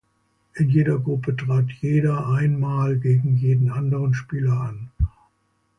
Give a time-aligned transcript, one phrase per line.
[0.55, 4.89] In jeder Gruppe trat jeder einmal gegen jeden anderen Spieler an.